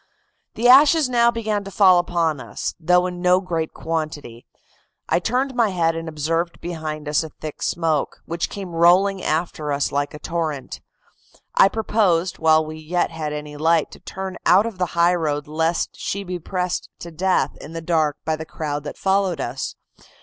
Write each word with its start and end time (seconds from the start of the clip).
"The 0.55 0.67
ashes 0.67 1.07
now 1.07 1.29
began 1.29 1.63
to 1.63 1.69
fall 1.69 1.99
upon 1.99 2.39
us, 2.39 2.73
though 2.79 3.05
in 3.05 3.21
no 3.21 3.39
great 3.39 3.71
quantity. 3.71 4.47
I 5.07 5.19
turned 5.19 5.53
my 5.53 5.69
head 5.69 5.95
and 5.95 6.09
observed 6.09 6.59
behind 6.59 7.07
us 7.07 7.21
a 7.21 7.29
thick 7.29 7.61
smoke, 7.61 8.17
which 8.25 8.49
came 8.49 8.71
rolling 8.71 9.21
after 9.21 9.71
us 9.71 9.91
like 9.91 10.15
a 10.15 10.19
torrent. 10.19 10.81
I 11.53 11.69
proposed, 11.69 12.39
while 12.39 12.65
we 12.65 12.77
yet 12.77 13.11
had 13.11 13.31
any 13.31 13.57
light, 13.57 13.91
to 13.91 13.99
turn 13.99 14.37
out 14.43 14.65
of 14.65 14.79
the 14.79 14.87
high 14.97 15.13
road 15.13 15.47
lest 15.47 15.89
she 15.95 16.21
should 16.21 16.27
be 16.29 16.39
pressed 16.39 16.89
to 16.97 17.11
death 17.11 17.55
in 17.61 17.73
the 17.73 17.79
dark 17.79 18.17
by 18.25 18.35
the 18.35 18.43
crowd 18.43 18.83
that 18.85 18.97
followed 18.97 19.39
us. 19.39 19.75